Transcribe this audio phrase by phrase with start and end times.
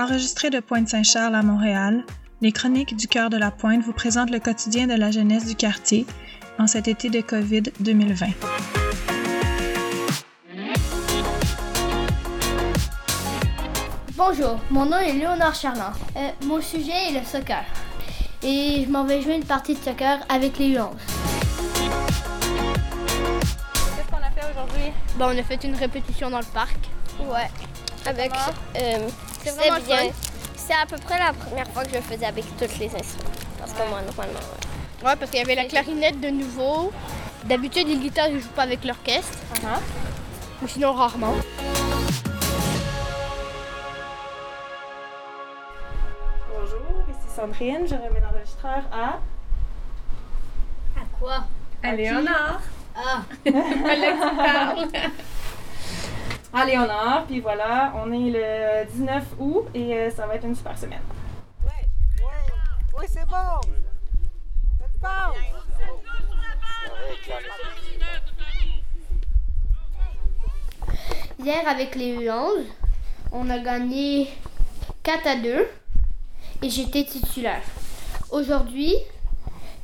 [0.00, 2.04] Enregistré de Pointe-Saint-Charles à Montréal,
[2.40, 5.54] les chroniques du cœur de la Pointe vous présentent le quotidien de la jeunesse du
[5.54, 6.06] quartier
[6.58, 8.28] en cet été de COVID 2020.
[14.16, 15.92] Bonjour, mon nom est Léonard Charland.
[16.16, 17.62] Euh, mon sujet est le soccer.
[18.42, 20.92] Et je m'en vais jouer une partie de soccer avec les U11.
[23.74, 24.92] Qu'est-ce qu'on a fait aujourd'hui?
[25.16, 26.78] Bon, on a fait une répétition dans le parc.
[27.20, 27.50] Ouais.
[28.06, 28.32] Avec.
[28.76, 29.10] Euh,
[29.42, 29.96] C'est vraiment le bien.
[29.96, 30.10] fun.
[30.56, 33.30] C'est à peu près la première fois que je le faisais avec tous les instruments.
[33.58, 35.06] Parce que moi, normalement, ouais.
[35.08, 36.92] Ouais, parce qu'il y avait la clarinette de nouveau.
[37.44, 39.38] D'habitude, les guitares, ils jouent pas avec l'orchestre.
[40.62, 41.34] Ou sinon, rarement.
[46.52, 47.86] Bonjour, ici Sandrine.
[47.86, 49.18] Je remets l'enregistreur à.
[50.98, 51.44] À quoi?
[51.82, 52.60] À Léonard.
[52.94, 53.22] Ah,
[56.52, 57.26] À Léonard.
[57.26, 61.02] Puis voilà, on est le 19 août et euh, ça va être une super semaine.
[62.98, 63.36] Oui, c'est bon.
[64.78, 65.40] Faites pause.
[71.38, 72.64] Hier, avec les U11,
[73.32, 74.28] on a gagné
[75.02, 75.68] 4 à 2
[76.62, 77.62] et j'étais titulaire.
[78.30, 78.94] Aujourd'hui,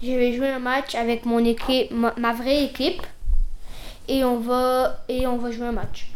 [0.03, 3.03] je vais jouer un match avec mon équipe, ma, ma vraie équipe
[4.09, 6.11] et on va et on va jouer un match.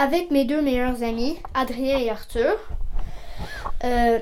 [0.00, 2.56] Avec mes deux meilleurs amis, Adrien et Arthur.
[3.82, 4.20] Euh,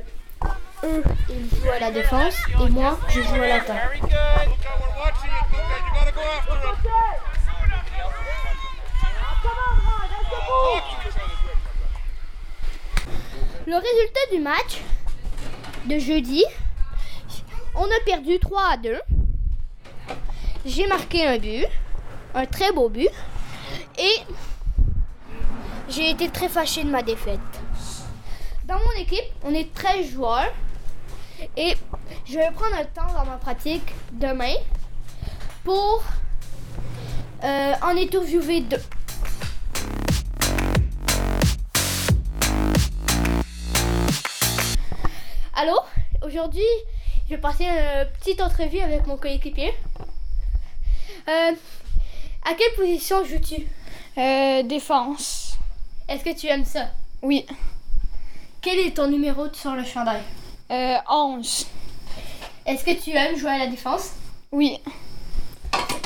[0.85, 4.01] eux, ils jouent à la défense et moi, je joue à l'attaque.
[13.67, 14.81] Le résultat du match
[15.85, 16.43] de jeudi,
[17.75, 18.99] on a perdu 3 à 2.
[20.65, 21.67] J'ai marqué un but,
[22.35, 23.11] un très beau but,
[23.99, 24.21] et
[25.89, 27.41] j'ai été très fâché de ma défaite.
[28.65, 30.53] Dans mon équipe, on est 13 joueurs,
[31.57, 31.75] et
[32.25, 34.55] je vais prendre un temps dans ma pratique demain
[35.63, 36.03] pour
[37.45, 38.83] euh, en interviewer deux.
[45.55, 45.79] Allô?
[46.25, 46.61] Aujourd'hui,
[47.29, 49.73] je vais passer une petite entrevue avec mon coéquipier.
[51.29, 51.53] Euh,
[52.45, 53.67] à quelle position joues-tu?
[54.19, 55.46] Euh, défense.
[56.09, 56.89] Est-ce que tu aimes ça?
[57.23, 57.47] Oui.
[58.63, 60.21] Quel est ton numéro sur le chandail?
[60.71, 61.67] Euh, 11.
[62.67, 64.11] Est-ce que tu aimes jouer à la défense?
[64.53, 64.79] Oui.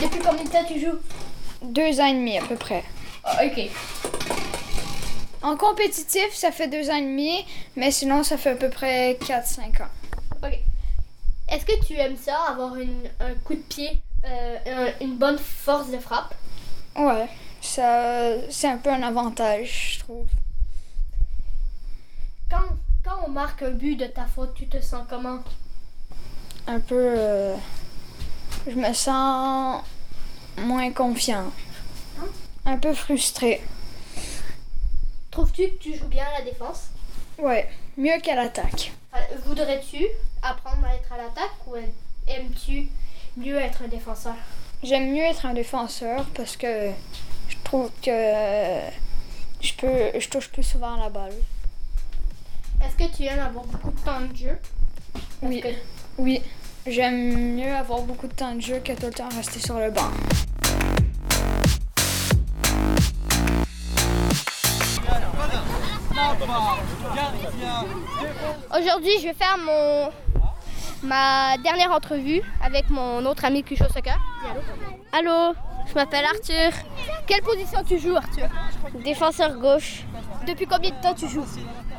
[0.00, 0.98] Depuis combien de temps tu joues?
[1.62, 2.84] Deux ans et demi à peu près.
[3.24, 3.70] Ah, ok.
[5.42, 7.44] En compétitif, ça fait deux ans et demi,
[7.76, 9.88] mais sinon, ça fait à peu près 4-5 ans.
[10.42, 10.58] Ok.
[11.48, 15.38] Est-ce que tu aimes ça, avoir une- un coup de pied, euh, un- une bonne
[15.38, 16.34] force de frappe?
[16.96, 17.28] Ouais,
[17.70, 20.26] ça, c'est un peu un avantage, je trouve.
[22.50, 22.64] Quand,
[23.04, 25.38] quand on marque un but de ta faute, tu te sens comment?
[26.66, 27.14] Un peu.
[27.18, 27.56] euh,
[28.66, 29.82] je me sens
[30.58, 31.52] moins confiant.
[32.66, 33.62] Un peu frustré.
[35.30, 36.88] Trouves-tu que tu joues bien à la défense?
[37.38, 38.92] Ouais, mieux qu'à l'attaque.
[39.14, 40.06] Euh, Voudrais-tu
[40.42, 41.76] apprendre à être à l'attaque ou
[42.26, 42.88] aimes-tu
[43.36, 44.34] mieux être un défenseur?
[44.82, 46.90] J'aime mieux être un défenseur parce que
[47.70, 48.10] trouve que
[49.60, 51.32] je peux, je touche plus souvent la balle.
[52.84, 54.58] Est-ce que tu aimes avoir beaucoup de temps de jeu?
[55.12, 55.60] Parce Oui.
[55.60, 55.68] que-
[56.18, 56.42] Oui,
[56.84, 59.92] j'aime mieux avoir beaucoup de temps de jeu que tout le temps rester sur le
[59.92, 60.10] banc.
[68.78, 70.10] Aujourd'hui, je vais faire mon
[71.02, 74.18] ma dernière entrevue avec mon autre ami qui joue au soccer.
[75.12, 75.54] Allô,
[75.90, 76.72] je m'appelle Arthur.
[77.26, 78.48] Quelle position tu joues, Arthur?
[79.04, 80.04] Défenseur gauche.
[80.46, 81.46] Depuis combien de temps tu joues?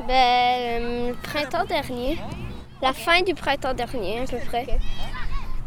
[0.08, 2.18] Ben, euh, le printemps dernier.
[2.82, 4.64] La fin du printemps dernier, à peu près.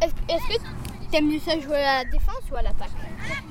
[0.01, 0.63] Est-ce est-ce que
[1.09, 2.89] tu aimes mieux ça jouer à la défense ou à l'attaque?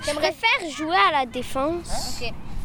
[0.03, 2.21] Je préfère jouer à la défense.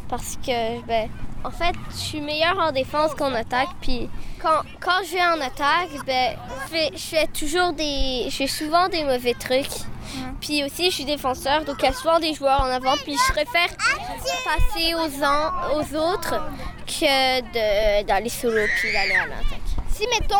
[0.08, 1.08] Parce que, ben,
[1.44, 3.68] en fait, je suis meilleure en défense qu'en attaque.
[3.80, 4.08] Puis
[4.40, 8.26] quand, quand je vais en attaque, ben, je fais, je fais toujours des.
[8.28, 9.66] Je fais souvent des mauvais trucs.
[10.40, 12.96] Puis aussi, je suis défenseur, donc il y a souvent des joueurs en avant.
[13.04, 13.68] Puis je préfère
[14.44, 16.34] passer aux, autres
[16.86, 19.60] que d'aller solo puis d'aller en attaque.
[19.92, 20.36] Si, mettons,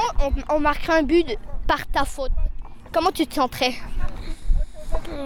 [0.48, 1.36] on, on marquerait un but de-
[1.68, 2.32] par ta faute,
[2.92, 3.74] comment tu te sentirais?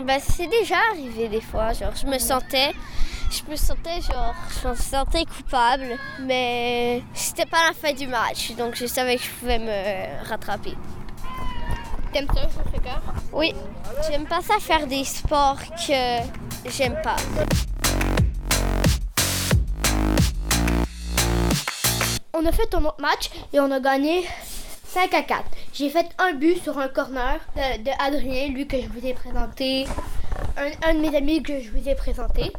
[0.05, 1.73] Ben, c'est déjà arrivé des fois.
[1.73, 2.73] Genre, je me sentais.
[3.31, 4.35] Je me sentais genre.
[4.63, 5.99] Je me sentais coupable.
[6.21, 8.53] Mais c'était pas la fin du match.
[8.53, 10.75] Donc je savais que je pouvais me rattraper.
[12.13, 12.91] T'aimes ça jouer
[13.33, 13.55] au Oui.
[14.09, 17.17] J'aime pas ça faire des sports que j'aime pas.
[22.35, 24.27] on a fait un autre match et on a gagné
[24.87, 25.45] 5 à 4.
[25.75, 29.87] J'ai fait un but sur un corner de, Adrien, lui que je vous ai présenté,
[30.57, 32.53] un, un de mes amis que je vous ai présenté.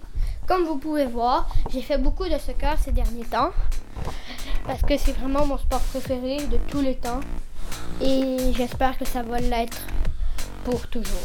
[0.45, 3.51] Comme vous pouvez voir, j'ai fait beaucoup de soccer ces derniers temps
[4.67, 7.21] parce que c'est vraiment mon sport préféré de tous les temps
[8.01, 9.79] et j'espère que ça va l'être
[10.65, 11.15] pour toujours.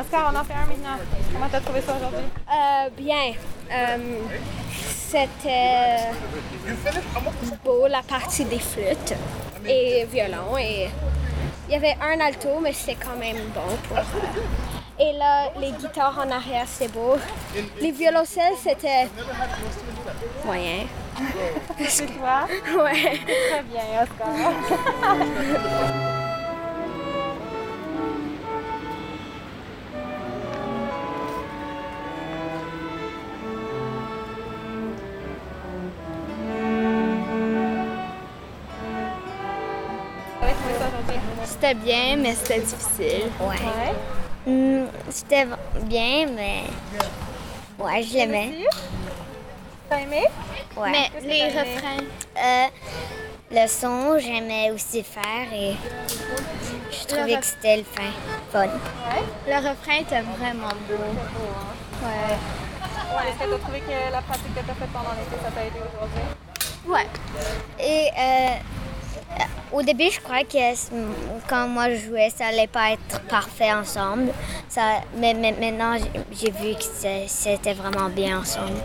[0.00, 0.96] Oscar, on en fait un maintenant.
[1.32, 2.24] Comment t'as trouvé ça aujourd'hui?
[2.48, 3.32] Euh, bien.
[3.72, 3.96] Euh,
[4.80, 6.10] C'était
[7.64, 9.14] beau la partie des flûtes
[9.66, 10.56] et violon.
[10.58, 10.88] Et
[11.68, 13.98] il y avait un alto, mais c'est quand même bon pour.
[15.00, 17.16] Et là, les guitares en arrière, c'est beau.
[17.80, 19.08] Les violoncelles, c'était
[20.44, 20.86] moyen.
[21.88, 22.46] C'est toi?
[22.84, 23.20] Ouais.
[23.50, 24.52] Très bien, Oscar.
[41.44, 43.30] C'était bien, mais c'était difficile.
[43.40, 43.46] Ouais.
[43.56, 43.94] Ouais.
[44.46, 45.46] Hmm, c'était
[45.82, 46.64] bien, mais.
[47.78, 48.52] Ouais, je l'aimais.
[49.88, 50.24] T'as aimé?
[50.76, 50.90] Ouais.
[50.92, 52.04] Mais les refrains,
[52.36, 52.66] Euh,
[53.50, 55.74] le son, j'aimais aussi faire et
[56.92, 58.10] je trouvais que c'était le fin.
[58.52, 58.68] Fun.
[59.46, 60.94] le refrain était vraiment beau.
[62.04, 62.36] Ouais.
[63.16, 63.30] Ouais.
[63.30, 65.78] Est-ce que t'as trouvé que la pratique que t'as faite pendant l'été, ça t'a aidé
[65.80, 66.22] aujourd'hui?
[66.86, 67.06] Ouais.
[67.80, 68.56] Et euh,
[69.72, 70.58] au début, je croyais que
[71.48, 74.32] quand moi je jouais, ça allait pas être parfait ensemble.
[74.68, 74.82] Ça,
[75.16, 75.96] mais, mais maintenant,
[76.32, 76.84] j'ai- vu que
[77.26, 78.78] c'était vraiment bien ensemble.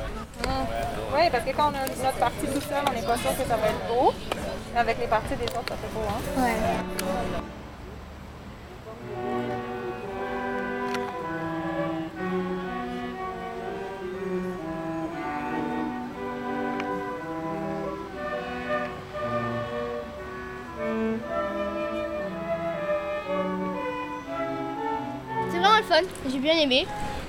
[1.15, 3.47] Oui, parce que quand on a notre partie tout seul, on n'est pas sûr que
[3.47, 4.13] ça va être beau.
[4.75, 6.41] Avec les parties des autres, ça fait beau, hein?
[6.43, 7.62] Ouais.
[25.89, 26.01] Le fun,
[26.31, 26.87] j'ai bien aimé.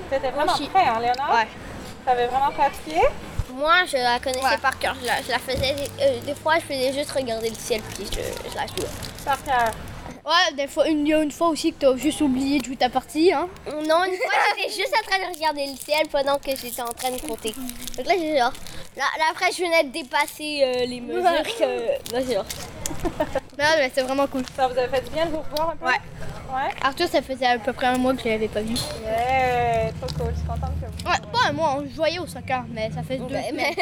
[0.09, 0.67] T'étais vraiment Aussi.
[0.67, 1.33] prêt, hein, Léonard?
[1.33, 1.47] Ouais.
[2.05, 3.01] T'avais vraiment pratiqué?
[3.53, 4.57] Moi, je la connaissais Ouais.
[4.61, 4.95] par cœur.
[5.01, 5.75] Je la, je la faisais.
[6.01, 8.19] euh, des fois, je faisais juste regarder le ciel puis je,
[8.49, 8.89] je la jouais.
[9.23, 9.71] Par cœur.
[10.25, 12.65] Ouais, des fois, une, il y a une fois aussi que t'as juste oublié de
[12.65, 13.47] jouer ta partie, hein.
[13.67, 16.91] Non, une fois, j'étais juste en train de regarder le ciel pendant que j'étais en
[16.93, 17.53] train de compter.
[17.97, 18.51] Donc là, j'ai genre.
[18.97, 22.21] Là, là, après, je venais de dépasser euh, les mesures que.
[22.27, 22.45] J'ai genre.
[23.57, 24.43] Non, mais c'est vraiment cool.
[24.55, 25.85] Ça vous avait fait du bien de vous revoir un peu?
[25.85, 25.93] Ouais.
[26.53, 26.71] Ouais?
[26.83, 28.75] Arthur, ça faisait à peu près un mois que je l'avais pas vu.
[29.03, 29.91] Yeah!
[30.01, 31.09] Trop cool, je suis contente que vous.
[31.09, 33.73] Ouais, pas un mois, on voyait au soccer, mais ça fait deux Ben, semaines.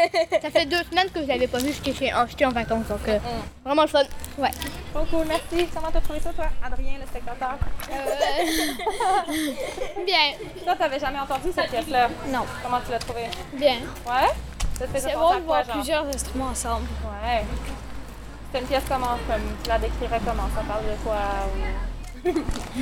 [0.42, 3.08] ça fait deux semaines que je l'avais pas vu, j'étais chez- j'étais en vacances, donc
[3.08, 3.20] euh,
[3.64, 4.04] vraiment le fun.
[4.38, 4.52] Ouais.
[4.94, 5.68] Trop cool, merci.
[5.74, 7.56] Comment t'as trouvé ça, toi, Adrien, le spectateur?
[10.06, 10.34] Bien,
[10.64, 12.10] Toi, t'avais jamais entendu cette pièce-là?
[12.28, 12.46] Non.
[12.64, 13.28] Comment tu l'as trouvée?
[13.54, 13.78] Bien.
[14.06, 14.30] Ouais?
[14.80, 15.76] Ça te faisait C'est bon de voir genre?
[15.76, 16.88] plusieurs instruments ensemble.
[17.04, 17.44] Ouais.
[18.52, 19.18] C'est une pièce comment?
[19.28, 20.48] Comme, tu la décrirais comment?
[20.56, 21.16] Ça parle de quoi?
[21.16, 21.93] ou-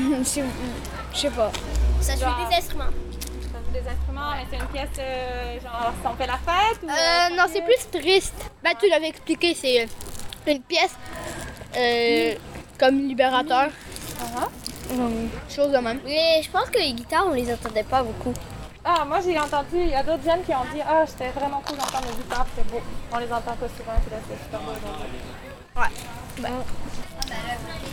[1.14, 1.52] Je sais pas.
[2.00, 2.20] Ça joue
[2.50, 2.84] des instruments.
[2.86, 6.80] Ça joue des instruments, mais c'est une pièce euh, genre si on fait la fête
[6.84, 6.88] ou.
[6.90, 8.36] Euh, non, c'est plus triste.
[8.64, 9.88] Bah, tu l'avais expliqué, c'est euh,
[10.52, 10.96] une pièce
[11.76, 12.36] euh,
[12.80, 13.70] comme libérateur.
[14.92, 16.00] Hum, chose de même.
[16.06, 18.34] Mais je pense que les guitares, on les entendait pas beaucoup.
[18.84, 21.62] Ah, moi j'ai entendu, il y a d'autres jeunes qui ont dit Ah, c'était vraiment
[21.66, 22.82] cool d'entendre les guitares, c'était beau.
[23.14, 25.20] On les entend pas souvent, puis là c'est super beau aujourd'hui.
[25.76, 26.50] Ouais.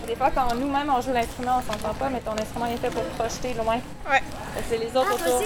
[0.07, 2.77] Des fois, quand nous-mêmes on joue l'instrument, on s'entend pas, mais ton instrument il est
[2.79, 3.77] fait pour projeter loin.
[4.11, 4.23] Ouais.
[4.69, 5.43] C'est les autres autour.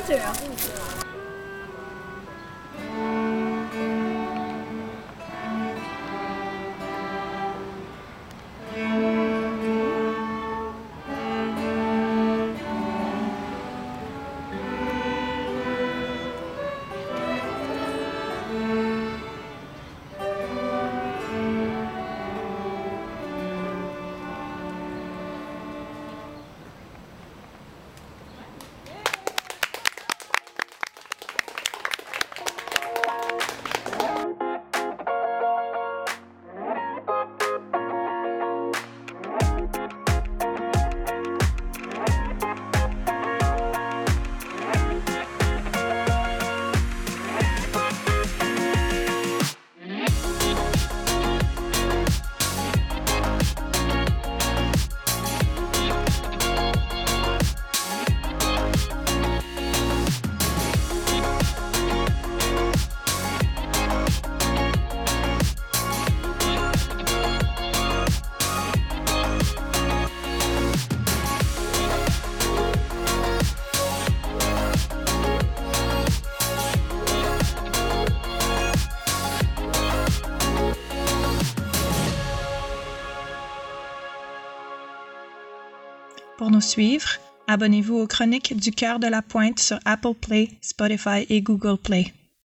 [86.52, 87.08] Nous suivre.
[87.48, 92.12] Abonnez-vous aux chroniques du cœur de la pointe sur Apple Play, Spotify et Google Play.